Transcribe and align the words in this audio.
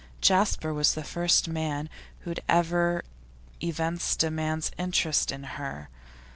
Jasper 0.19 0.73
was 0.73 0.95
the 0.95 1.03
first 1.03 1.47
man 1.47 1.87
who 2.21 2.31
had 2.31 2.39
ever 2.49 3.03
evinced 3.61 4.23
a 4.23 4.31
man's 4.31 4.71
interest 4.79 5.31
in 5.31 5.43
her. 5.43 5.89